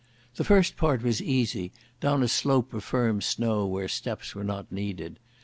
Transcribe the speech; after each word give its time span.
The 0.37 0.43
first 0.43 0.77
part 0.77 1.03
was 1.03 1.21
easy, 1.21 1.71
down 1.99 2.23
a 2.23 2.27
slope 2.27 2.73
of 2.73 2.83
firm 2.83 3.21
snow 3.21 3.67
where 3.67 3.87
steps 3.87 4.33
were 4.33 4.43
not 4.43 4.71
needed. 4.71 5.19